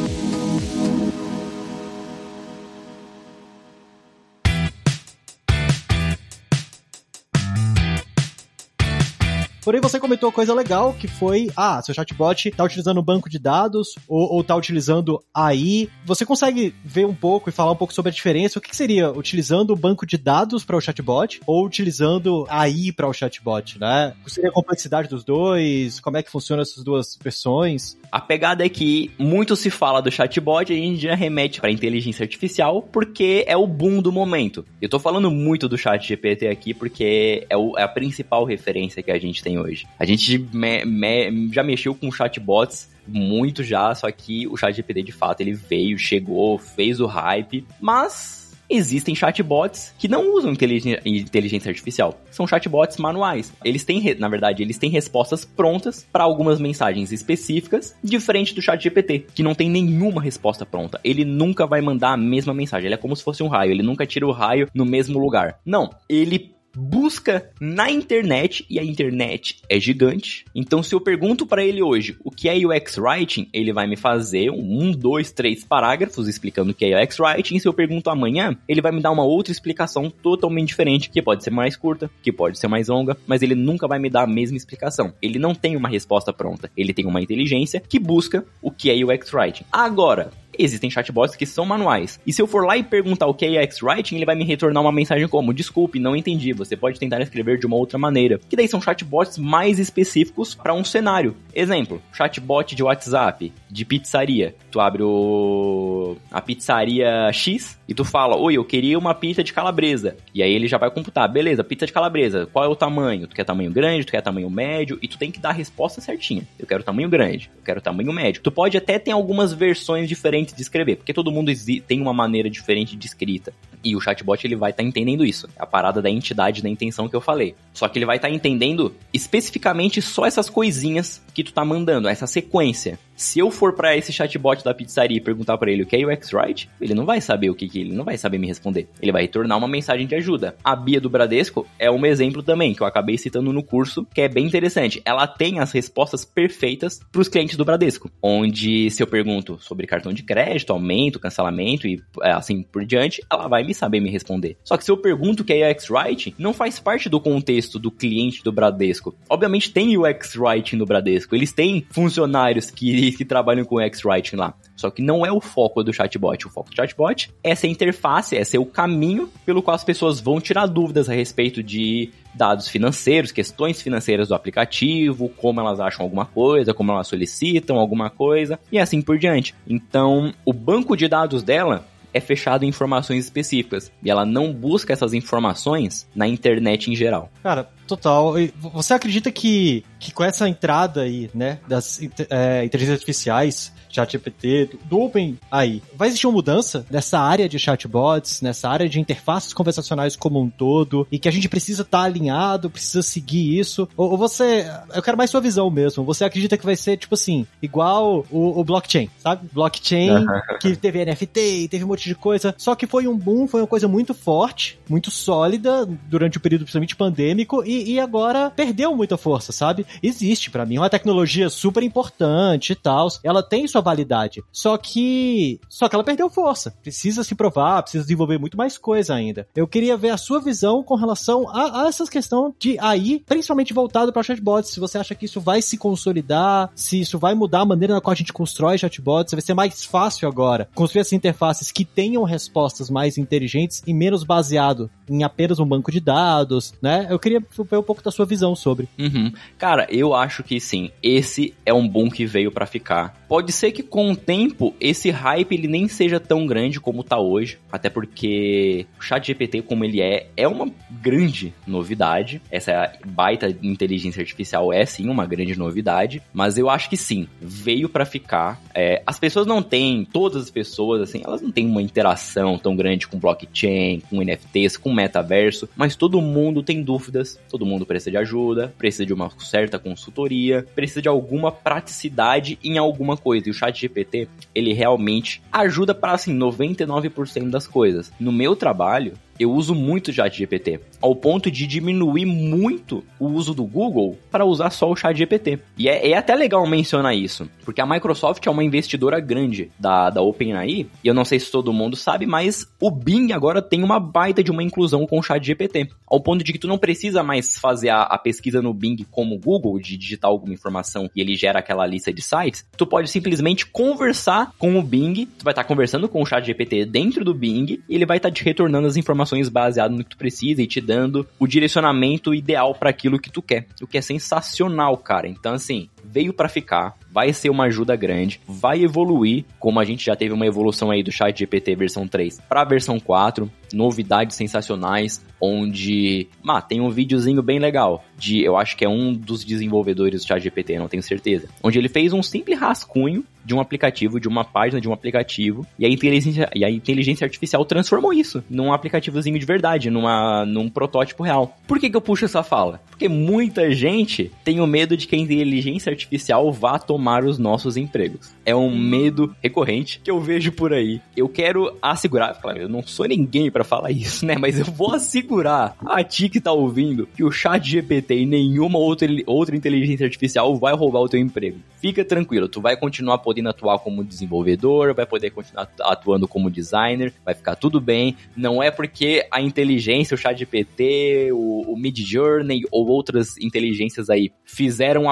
[9.63, 13.95] Porém, você comentou coisa legal que foi, ah, seu chatbot tá utilizando banco de dados
[14.09, 15.89] ou, ou tá utilizando AI.
[16.07, 18.59] Você consegue ver um pouco e falar um pouco sobre a diferença?
[18.59, 22.91] O que, que seria utilizando o banco de dados para o chatbot ou utilizando AI
[22.93, 24.15] para o chatbot, né?
[24.23, 26.01] Qual seria a complexidade dos dois?
[26.01, 27.97] Como é que funcionam essas duas versões?
[28.11, 31.71] A pegada é que muito se fala do chatbot e a gente já remete para
[31.71, 34.65] inteligência artificial porque é o boom do momento.
[34.81, 39.03] Eu tô falando muito do chat GPT aqui porque é, o, é a principal referência
[39.03, 39.87] que a gente tem hoje.
[39.99, 45.03] A gente me, me, já mexeu com chatbots muito já, só que o chat GPT
[45.03, 51.69] de fato ele veio, chegou, fez o hype, mas existem chatbots que não usam inteligência
[51.69, 52.19] artificial.
[52.31, 53.53] São chatbots manuais.
[53.65, 58.81] Eles têm, na verdade, eles têm respostas prontas para algumas mensagens específicas, diferente do chat
[58.81, 61.01] GPT, que não tem nenhuma resposta pronta.
[61.03, 62.87] Ele nunca vai mandar a mesma mensagem.
[62.87, 63.73] Ele é como se fosse um raio.
[63.73, 65.59] Ele nunca tira o raio no mesmo lugar.
[65.67, 65.91] Não.
[66.09, 70.45] Ele busca na internet e a internet é gigante.
[70.55, 73.97] Então, se eu pergunto para ele hoje o que é UX Writing, ele vai me
[73.97, 77.57] fazer um, dois, três parágrafos explicando o que é UX Writing.
[77.57, 81.23] E se eu pergunto amanhã, ele vai me dar uma outra explicação totalmente diferente, que
[81.23, 84.23] pode ser mais curta, que pode ser mais longa, mas ele nunca vai me dar
[84.23, 85.13] a mesma explicação.
[85.21, 86.71] Ele não tem uma resposta pronta.
[86.77, 89.65] Ele tem uma inteligência que busca o que é UX Writing.
[89.73, 92.21] Agora, existem chatbots que são manuais.
[92.27, 94.45] E se eu for lá e perguntar o que é UX Writing, ele vai me
[94.45, 98.41] retornar uma mensagem como: Desculpe, não entendi, você pode tentar escrever de uma outra maneira.
[98.49, 101.37] Que daí são chatbots mais específicos para um cenário.
[101.55, 104.55] Exemplo: chatbot de WhatsApp, de pizzaria.
[104.71, 109.53] Tu abre o a pizzaria X e tu fala: Oi, eu queria uma pizza de
[109.53, 110.17] calabresa.
[110.35, 113.27] E aí ele já vai computar: Beleza, pizza de calabresa, qual é o tamanho?
[113.27, 114.99] Tu quer tamanho grande, tu quer tamanho médio?
[115.03, 116.47] E tu tem que dar a resposta certinha.
[116.59, 118.43] Eu quero tamanho grande, eu quero tamanho médio.
[118.43, 121.53] Tu pode até ter algumas versões diferentes de escrever, porque todo mundo
[121.87, 123.53] tem uma maneira diferente de escrita.
[123.83, 125.49] E o chatbot ele vai estar tá entendendo isso.
[125.57, 127.55] A parada da entidade da intenção que eu falei.
[127.73, 132.09] Só que ele vai estar tá entendendo especificamente só essas coisinhas que tu tá mandando,
[132.09, 132.99] essa sequência.
[133.21, 136.07] Se eu for para esse chatbot da pizzaria e perguntar para ele o que é
[136.07, 138.89] UX Write, ele não vai saber o que, que ele não vai saber me responder.
[139.01, 140.57] Ele vai retornar uma mensagem de ajuda.
[140.65, 144.23] A Bia do Bradesco é um exemplo também que eu acabei citando no curso, que
[144.23, 145.03] é bem interessante.
[145.05, 149.87] Ela tem as respostas perfeitas para os clientes do Bradesco, onde se eu pergunto sobre
[149.87, 154.09] cartão de crédito, aumento, cancelamento e é, assim por diante, ela vai me saber me
[154.09, 154.57] responder.
[154.65, 157.79] Só que se eu pergunto o que é UX Writing, não faz parte do contexto
[157.79, 159.15] do cliente do Bradesco.
[159.29, 164.55] Obviamente tem UX Writing no Bradesco, eles têm funcionários que que trabalham com X-Writing lá.
[164.77, 166.47] Só que não é o foco do chatbot.
[166.47, 170.21] O foco do chatbot é essa interface, é ser o caminho pelo qual as pessoas
[170.21, 176.05] vão tirar dúvidas a respeito de dados financeiros, questões financeiras do aplicativo, como elas acham
[176.05, 179.55] alguma coisa, como elas solicitam alguma coisa e assim por diante.
[179.69, 184.93] Então, o banco de dados dela é fechado em informações específicas e ela não busca
[184.93, 187.31] essas informações na internet em geral.
[187.43, 188.35] Cara, total.
[188.73, 195.01] Você acredita que, que com essa entrada aí, né, das é, inteligências artificiais, ChatGPT, do
[195.01, 200.41] OpenAI, vai existir uma mudança nessa área de chatbots, nessa área de interfaces conversacionais como
[200.41, 203.89] um todo, e que a gente precisa estar tá alinhado, precisa seguir isso?
[203.97, 207.15] Ou, ou, você, eu quero mais sua visão mesmo, você acredita que vai ser, tipo
[207.15, 209.49] assim, igual o, o blockchain, sabe?
[209.53, 210.27] Blockchain,
[210.61, 213.67] que teve NFT, teve um monte de coisa, só que foi um boom, foi uma
[213.67, 219.17] coisa muito forte, muito sólida, durante o período principalmente pandêmico, e, e agora perdeu muita
[219.17, 219.87] força, sabe?
[220.03, 224.43] Existe para mim uma tecnologia super importante e tal, ela tem sua validade.
[224.53, 225.61] Só que.
[225.69, 226.75] Só que ela perdeu força.
[226.83, 229.47] Precisa se provar, precisa desenvolver muito mais coisa ainda.
[229.55, 233.75] Eu queria ver a sua visão com relação a, a essas questões de AI, principalmente
[233.75, 234.71] voltado para chatbots.
[234.71, 238.01] Se você acha que isso vai se consolidar, se isso vai mudar a maneira na
[238.01, 242.23] qual a gente constrói chatbots, vai ser mais fácil agora construir essas interfaces que tenham
[242.23, 247.07] respostas mais inteligentes e menos baseado em apenas um banco de dados, né?
[247.11, 248.89] Eu queria ver um pouco da sua visão sobre.
[248.99, 249.33] Uhum.
[249.59, 250.91] Cara, eu acho que sim.
[251.03, 253.15] Esse é um boom que veio para ficar.
[253.29, 257.19] Pode ser que com o tempo esse hype ele nem seja tão grande como tá
[257.19, 262.43] hoje, até porque o Chat GPT como ele é é uma grande novidade.
[262.51, 267.89] Essa baita inteligência artificial é sim uma grande novidade, mas eu acho que sim veio
[267.89, 268.61] para ficar.
[268.75, 272.77] É, as pessoas não têm, todas as pessoas assim, elas não têm uma interação tão
[272.77, 278.11] grande com blockchain, com NFTs, com metaverso, mas todo mundo tem dúvidas, todo mundo precisa
[278.11, 283.49] de ajuda, precisa de uma certa consultoria, precisa de alguma praticidade em alguma coisa.
[283.49, 288.11] E o chat GPT, ele realmente ajuda para assim 99% das coisas.
[288.19, 293.27] No meu trabalho, eu uso muito o chat GPT, ao ponto de diminuir muito o
[293.27, 295.59] uso do Google para usar só o chat GPT.
[295.79, 300.11] E é, é, até legal mencionar isso, porque a Microsoft é uma investidora grande da,
[300.11, 303.83] da OpenAI, e eu não sei se todo mundo sabe, mas o Bing agora tem
[303.83, 306.77] uma baita de uma inclusão com o chat GPT, ao ponto de que tu não
[306.77, 311.09] precisa mais fazer a, a pesquisa no Bing como o Google, de digitar alguma informação
[311.17, 315.45] e ele gera aquela lista de sites, tu pode simplesmente conversar com o Bing, tu
[315.45, 318.45] vai estar conversando com o chat GPT dentro do Bing, e ele vai estar te
[318.45, 322.91] retornando as informações baseado no que tu precisa e te dando o direcionamento ideal para
[322.91, 323.67] aquilo que tu quer.
[323.81, 325.29] O que é sensacional, cara.
[325.29, 330.07] Então, assim, veio para ficar, vai ser uma ajuda grande, vai evoluir, como a gente
[330.07, 335.25] já teve uma evolução aí do chat GPT versão 3 para versão 4, novidades sensacionais,
[335.41, 340.23] onde, ah, tem um videozinho bem legal de, eu acho que é um dos desenvolvedores
[340.23, 344.21] do chat GPT, não tenho certeza, onde ele fez um simples rascunho de um aplicativo,
[344.21, 348.45] de uma página de um aplicativo, e a inteligência, e a inteligência artificial transformou isso
[348.51, 351.57] num aplicativozinho de verdade, numa, num protótipo real.
[351.67, 352.81] Por que, que eu puxo essa fala?
[352.91, 357.77] Porque muita gente tem o medo de que a inteligência artificial vá tomar os nossos
[357.77, 358.35] empregos.
[358.45, 361.01] É um medo recorrente que eu vejo por aí.
[361.17, 364.37] Eu quero assegurar, claro, eu não sou ninguém para falar isso, né?
[364.39, 368.79] Mas eu vou assegurar a ti que tá ouvindo que o chat GPT e nenhuma
[368.79, 371.59] outra, outra inteligência artificial vai roubar o teu emprego.
[371.81, 377.13] Fica tranquilo, tu vai continuar podendo atuar como desenvolvedor, vai poder continuar atuando como designer,
[377.25, 378.17] vai ficar tudo bem.
[378.37, 384.11] Não é porque a inteligência, o chat GPT, o, o Mid Journey ou outras inteligências
[384.11, 385.11] aí fizeram um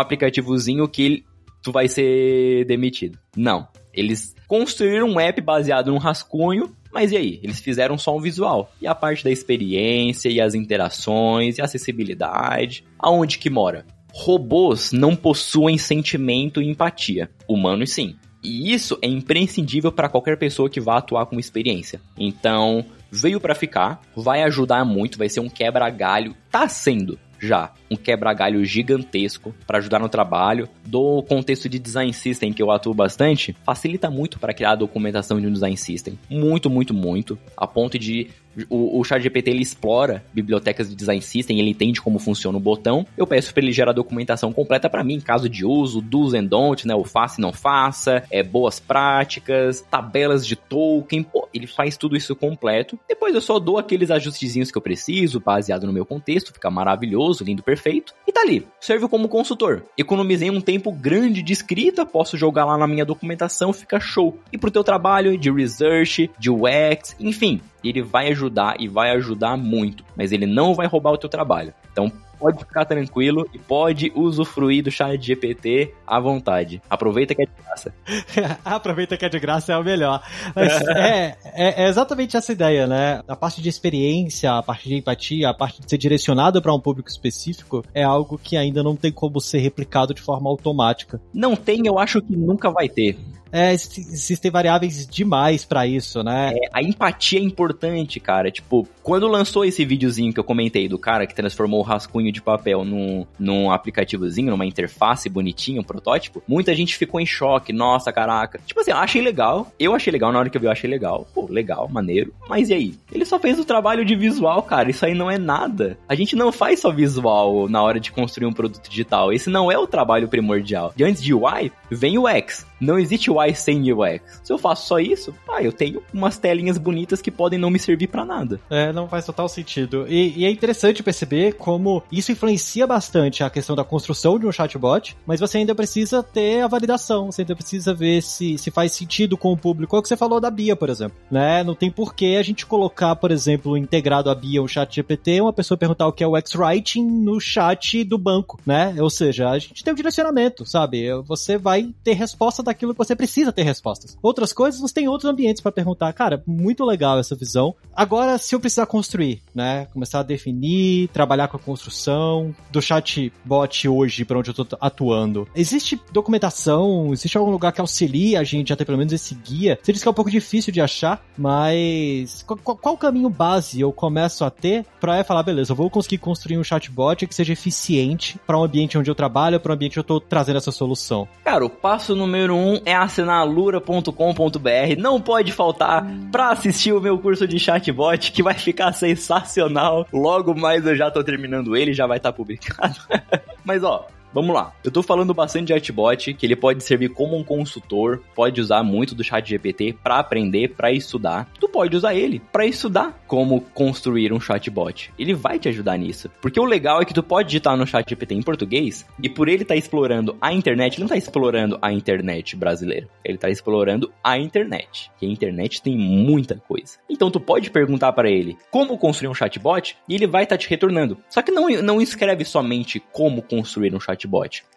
[0.89, 1.25] que
[1.63, 3.19] tu vai ser demitido.
[3.37, 3.69] Não.
[3.93, 7.41] Eles construíram um app baseado num rascunho mas e aí?
[7.43, 8.73] Eles fizeram só um visual.
[8.81, 13.87] E a parte da experiência, e as interações, e a acessibilidade, aonde que mora?
[14.13, 17.31] Robôs não possuem sentimento e empatia.
[17.49, 18.17] Humanos sim.
[18.43, 22.01] E isso é imprescindível para qualquer pessoa que vá atuar com experiência.
[22.17, 27.97] Então, veio para ficar, vai ajudar muito, vai ser um quebra-galho, tá sendo já um
[27.97, 30.69] quebra-galho gigantesco para ajudar no trabalho.
[30.85, 35.41] Do contexto de design system que eu atuo bastante, facilita muito para criar a documentação
[35.41, 36.19] de um design system.
[36.29, 37.39] Muito, muito, muito.
[37.57, 38.29] A ponto de
[38.69, 43.07] o, o ChatGPT ele explora bibliotecas de design system, ele entende como funciona o botão.
[43.17, 46.85] Eu peço para ele gerar documentação completa para mim, caso de uso, do's and don'ts,
[46.85, 46.95] né?
[46.95, 51.23] O faça e não faça, é, boas práticas, tabelas de token.
[51.23, 52.99] Pô, ele faz tudo isso completo.
[53.09, 57.45] Depois eu só dou aqueles ajustezinhos que eu preciso, baseado no meu contexto, fica maravilhoso,
[57.45, 58.15] lindo, perfeito.
[58.27, 59.83] E tá ali, serve como consultor.
[59.97, 64.39] Economizei um tempo grande de escrita, posso jogar lá na minha documentação, fica show.
[64.53, 69.57] E pro teu trabalho de research, de UX, enfim, ele vai ajudar e vai ajudar
[69.57, 71.73] muito, mas ele não vai roubar o teu trabalho.
[71.93, 76.81] Então, pode ficar tranquilo e pode usufruir do chat GPT à vontade.
[76.89, 77.93] Aproveita que é de graça.
[78.65, 80.23] Aproveita que é de graça é o melhor.
[80.55, 83.23] Mas é, é, é, exatamente essa ideia, né?
[83.27, 86.81] A parte de experiência, a parte de empatia, a parte de ser direcionado para um
[86.81, 91.21] público específico é algo que ainda não tem como ser replicado de forma automática.
[91.35, 93.19] Não tem, eu acho que nunca vai ter.
[93.53, 96.53] É, existem variáveis demais para isso, né?
[96.55, 98.51] É, a empatia é importante, cara.
[98.51, 102.43] Tipo, quando lançou esse videozinho que eu comentei do cara que transformou o rascunho de
[102.43, 107.73] papel num, num aplicativozinho, numa interface bonitinha, um protótipo, muita gente ficou em choque.
[107.73, 108.61] Nossa, caraca.
[108.67, 109.73] Tipo assim, achei legal.
[109.79, 111.27] Eu achei legal, na hora que eu vi, eu achei legal.
[111.35, 112.35] Pô, legal, maneiro.
[112.49, 112.95] Mas e aí?
[113.13, 114.91] Ele só fez o trabalho de visual, cara.
[114.91, 115.99] Isso aí não é nada.
[116.09, 119.33] A gente não faz só visual na hora de construir um produto digital.
[119.33, 120.93] Esse não é o trabalho primordial.
[120.97, 122.67] E antes de UI, vem o X.
[122.81, 124.41] Não existe UI sem UX.
[124.43, 127.79] Se eu faço só isso, ah, eu tenho umas telinhas bonitas que podem não me
[127.79, 128.61] servir para nada.
[128.71, 130.07] É, não faz total sentido.
[130.09, 134.53] E, e, é interessante perceber como isso influencia bastante a questão da construção de um
[134.53, 138.93] chatbot, mas você ainda precisa ter a validação, você ainda precisa ver se, se faz
[138.93, 139.97] sentido com o público.
[139.97, 141.17] É o que você falou da Bia, por exemplo.
[141.31, 141.65] Né?
[141.65, 145.53] Não tem porquê a gente colocar, por exemplo, integrado a Bia, o chat GPT, uma
[145.53, 148.95] pessoa perguntar o que é o X-Writing no chat do banco, né?
[148.99, 151.09] Ou seja, a gente tem um direcionamento, sabe?
[151.23, 154.17] Você vai ter resposta daquilo que você precisa ter respostas.
[154.23, 156.13] Outras coisas, você tem outros ambientes para perguntar.
[156.13, 157.75] Cara, muito legal essa visão.
[157.95, 159.87] Agora, se eu precisar construir, né?
[159.93, 165.49] Começar a definir, trabalhar com a construção do chatbot hoje para onde eu tô atuando.
[165.55, 167.13] Existe documentação?
[167.13, 169.79] Existe algum lugar que auxilie a gente a ter pelo menos esse guia?
[169.83, 173.93] Você disse que é um pouco difícil de achar, mas qual, o caminho base eu
[173.93, 178.39] começo a ter para falar, beleza, eu vou conseguir construir um chatbot que seja eficiente
[178.47, 181.29] para um ambiente onde eu trabalho, para um ambiente onde eu tô trazendo essa solução?
[181.45, 184.99] Cara, o passo número um é assinar lura.com.br.
[184.99, 190.07] Não pode faltar para assistir o meu curso de chatbot, que vai ficar sensacional.
[190.13, 192.97] Logo mais eu já tô terminando ele, já vai estar tá publicado.
[193.65, 194.73] Mas ó, Vamos lá.
[194.85, 198.83] Eu tô falando bastante de chatbot, que ele pode servir como um consultor, pode usar
[198.83, 201.49] muito do chat GPT para aprender, para estudar.
[201.59, 205.13] Tu pode usar ele para estudar como construir um chatbot.
[205.19, 206.31] Ele vai te ajudar nisso.
[206.41, 209.49] Porque o legal é que tu pode digitar no chat GPT em português e por
[209.49, 213.09] ele estar tá explorando a internet, ele não tá explorando a internet brasileira.
[213.25, 215.11] Ele tá explorando a internet.
[215.21, 216.99] E a internet tem muita coisa.
[217.09, 220.59] Então tu pode perguntar para ele como construir um chatbot e ele vai estar tá
[220.59, 221.19] te retornando.
[221.31, 224.18] Só que não, não escreve somente como construir um chatbot.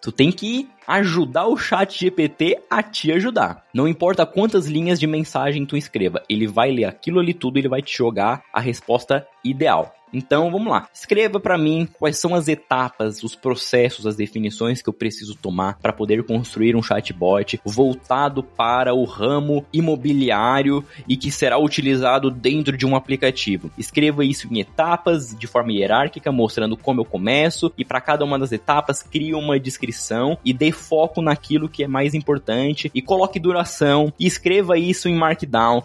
[0.01, 3.65] Tu tem que ajudar o chat GPT a te ajudar.
[3.73, 7.69] Não importa quantas linhas de mensagem tu escreva, ele vai ler aquilo ali tudo ele
[7.69, 9.93] vai te jogar a resposta ideal.
[10.13, 10.87] Então, vamos lá.
[10.93, 15.77] Escreva para mim quais são as etapas, os processos, as definições que eu preciso tomar
[15.79, 22.75] para poder construir um chatbot voltado para o ramo imobiliário e que será utilizado dentro
[22.75, 23.71] de um aplicativo.
[23.77, 28.37] Escreva isso em etapas, de forma hierárquica, mostrando como eu começo e para cada uma
[28.37, 33.39] das etapas crie uma descrição e dê foco naquilo que é mais importante e coloque
[33.39, 35.83] duração e escreva isso em Markdown.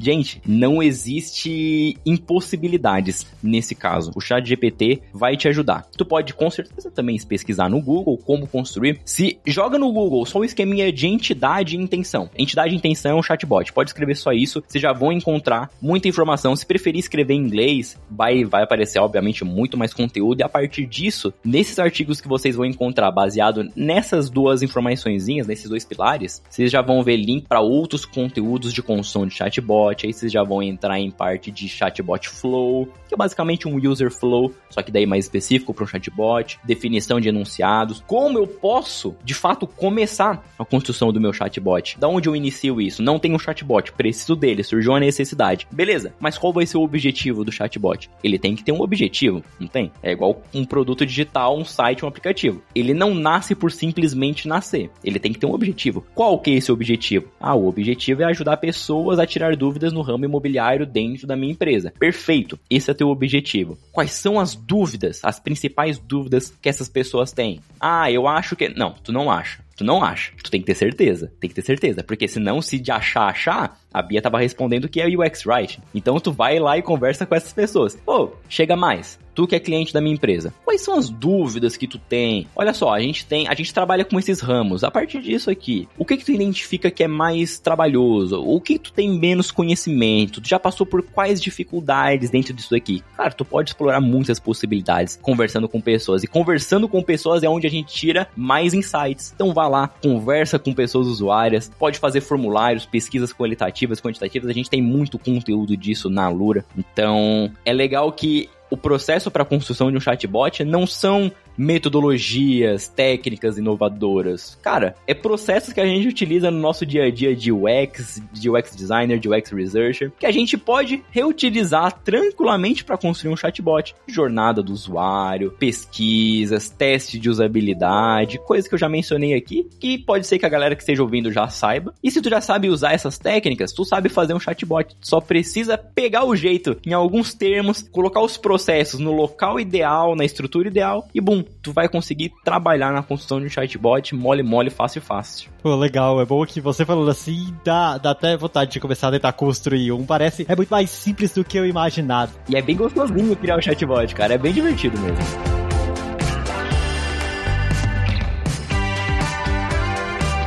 [0.00, 2.95] Gente, não existe impossibilidades
[3.42, 4.10] nesse caso.
[4.14, 5.86] O chat GPT vai te ajudar.
[5.96, 9.00] Tu pode com certeza também pesquisar no Google como construir.
[9.04, 12.30] Se joga no Google só o esqueminha de entidade e intenção.
[12.36, 13.72] Entidade e intenção é um chatbot.
[13.72, 16.54] Pode escrever só isso, vocês já vão encontrar muita informação.
[16.54, 20.40] Se preferir escrever em inglês, vai, vai aparecer, obviamente, muito mais conteúdo.
[20.40, 25.68] E a partir disso, nesses artigos que vocês vão encontrar baseado nessas duas informaçõezinhas, nesses
[25.68, 30.06] dois pilares, vocês já vão ver link para outros conteúdos de construção de chatbot.
[30.06, 34.10] Aí vocês já vão entrar em parte de chatbot flow, que é basicamente um user
[34.10, 38.02] flow, só que daí mais específico para um chatbot, definição de enunciados.
[38.06, 41.98] Como eu posso, de fato, começar a construção do meu chatbot?
[41.98, 43.02] Da onde eu inicio isso?
[43.02, 45.66] Não tenho um chatbot, preciso dele, surgiu a necessidade.
[45.70, 48.10] Beleza, mas qual vai ser o objetivo do chatbot?
[48.22, 49.92] Ele tem que ter um objetivo, não tem?
[50.02, 52.62] É igual um produto digital, um site, um aplicativo.
[52.74, 54.90] Ele não nasce por simplesmente nascer.
[55.04, 56.04] Ele tem que ter um objetivo.
[56.14, 57.28] Qual que é esse objetivo?
[57.40, 61.52] Ah, o objetivo é ajudar pessoas a tirar dúvidas no ramo imobiliário dentro da minha
[61.52, 61.92] empresa.
[61.98, 62.58] Perfeito.
[62.76, 63.78] Esse é teu objetivo objetivo.
[63.90, 67.58] Quais são as dúvidas, as principais dúvidas que essas pessoas têm?
[67.80, 68.68] Ah, eu acho que.
[68.68, 69.64] Não, tu não acha.
[69.76, 70.32] Tu não acha.
[70.42, 71.32] Tu tem que ter certeza.
[71.38, 72.02] Tem que ter certeza.
[72.02, 75.82] Porque senão, se de achar, achar, a Bia tava respondendo que é UX Writing.
[75.94, 77.94] Então tu vai lá e conversa com essas pessoas.
[77.94, 81.86] Pô, chega mais tu que é cliente da minha empresa, quais são as dúvidas que
[81.86, 82.48] tu tem?
[82.56, 84.82] Olha só, a gente tem, a gente trabalha com esses ramos.
[84.82, 88.42] A partir disso aqui, o que que tu identifica que é mais trabalhoso?
[88.42, 90.40] O que tu tem menos conhecimento?
[90.40, 93.04] Tu já passou por quais dificuldades dentro disso aqui?
[93.14, 97.66] Cara, tu pode explorar muitas possibilidades conversando com pessoas e conversando com pessoas é onde
[97.66, 99.32] a gente tira mais insights.
[99.34, 104.70] Então vá lá, conversa com pessoas usuárias, pode fazer formulários, pesquisas qualitativas, quantitativas, a gente
[104.70, 106.64] tem muito conteúdo disso na Lura.
[106.76, 112.88] Então, é legal que o processo para a construção de um chatbot não são metodologias,
[112.88, 114.58] técnicas inovadoras.
[114.62, 118.50] Cara, é processos que a gente utiliza no nosso dia a dia de UX, de
[118.50, 123.94] UX designer, de UX researcher, que a gente pode reutilizar tranquilamente para construir um chatbot.
[124.06, 130.26] Jornada do usuário, pesquisas, teste de usabilidade, coisas que eu já mencionei aqui, que pode
[130.26, 131.94] ser que a galera que esteja ouvindo já saiba.
[132.02, 134.96] E se tu já sabe usar essas técnicas, tu sabe fazer um chatbot.
[135.00, 140.24] Só precisa pegar o jeito em alguns termos, colocar os processos no local ideal, na
[140.24, 144.70] estrutura ideal e bum, tu vai conseguir trabalhar na construção de um chatbot mole, mole,
[144.70, 145.50] fácil, fácil.
[145.62, 146.20] Pô, legal.
[146.20, 149.92] É bom que você falando assim, dá, dá até vontade de começar a tentar construir
[149.92, 150.04] um.
[150.04, 152.32] Parece, é muito mais simples do que eu imaginava.
[152.48, 154.34] E é bem gostosinho criar um chatbot, cara.
[154.34, 155.65] É bem divertido mesmo.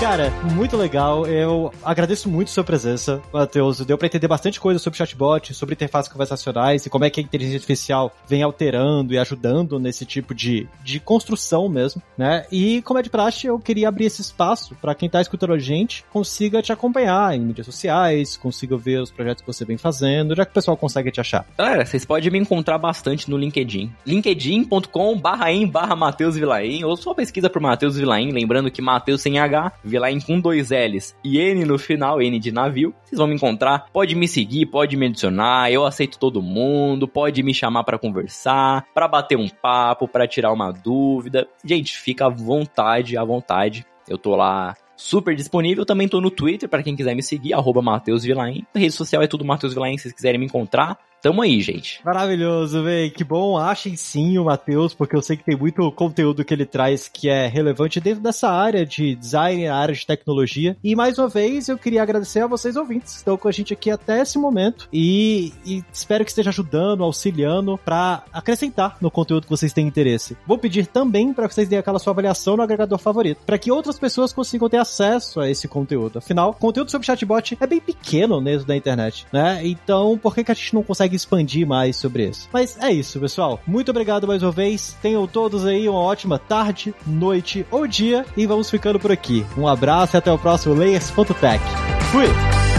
[0.10, 1.28] Cara, muito legal.
[1.28, 3.86] Eu agradeço muito sua presença, Matheus.
[3.86, 7.24] Deu para entender bastante coisa sobre chatbot, sobre interfaces conversacionais e como é que a
[7.24, 12.44] inteligência artificial vem alterando e ajudando nesse tipo de, de construção mesmo, né?
[12.52, 15.60] E como é de praxe, eu queria abrir esse espaço para quem tá escutando a
[15.60, 20.36] gente consiga te acompanhar em mídias sociais, consiga ver os projetos que você vem fazendo,
[20.36, 21.46] já que o pessoal consegue te achar.
[21.56, 23.94] Galera, vocês podem me encontrar bastante no LinkedIn.
[24.08, 29.22] linkedin.com barra em barra Matheus Vilaim, ou só pesquisa por Matheus Vilaim, lembrando que Matheus
[29.22, 32.96] sem H, Vilain com dois L's e N no final, N de navio.
[33.04, 33.88] Vocês vão me encontrar.
[33.92, 35.70] Pode me seguir, pode me adicionar.
[35.72, 37.08] Eu aceito todo mundo.
[37.08, 41.48] Pode me chamar para conversar, para bater um papo, para tirar uma dúvida.
[41.66, 43.86] Gente, fica à vontade, à vontade.
[44.08, 45.86] Eu tô lá super disponível.
[45.86, 48.66] Também tô no Twitter para quem quiser me seguir, arroba Matheus Vilain.
[48.74, 50.98] Rede social é tudo Matheus Vilain, se vocês quiserem me encontrar.
[51.22, 52.00] Tamo aí, gente.
[52.04, 53.10] Maravilhoso, véi.
[53.10, 53.58] Que bom.
[53.58, 57.30] Achem sim o Matheus, porque eu sei que tem muito conteúdo que ele traz que
[57.30, 60.78] é relevante dentro dessa área de design, a área de tecnologia.
[60.84, 63.74] E mais uma vez, eu queria agradecer a vocês ouvintes que estão com a gente
[63.74, 64.88] aqui até esse momento.
[64.94, 70.38] E, e espero que esteja ajudando, auxiliando para acrescentar no conteúdo que vocês têm interesse.
[70.48, 74.00] Vou pedir também para vocês deem aquela sua avaliação no agregador favorito, para que outras
[74.00, 76.20] pessoas consigam ter acesso a esse conteúdo.
[76.20, 79.62] Afinal, conteúdo sobre chatbot é bem pequeno mesmo da internet, né?
[79.64, 82.48] Então, por que, que a gente não consegue expandir mais sobre isso?
[82.54, 83.60] Mas é isso, pessoal.
[83.66, 84.96] Muito obrigado mais uma vez.
[85.02, 89.46] Tenham todos aí uma ótima tarde, noite ou dia e vamos ficando por aqui.
[89.58, 91.64] Um abraço e até o próximo Layers.tech.
[92.12, 92.79] Fui!